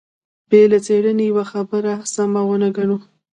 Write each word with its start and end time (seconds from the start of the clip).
بې 0.49 0.61
له 0.71 0.77
څېړنې 0.85 1.23
يوه 1.31 1.45
خبره 1.51 1.93
سمه 2.13 2.41
ونه 2.47 2.69
ګڼو. 2.77 2.97